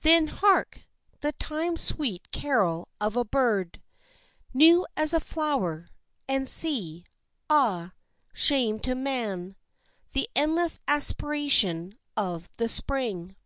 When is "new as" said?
4.54-5.12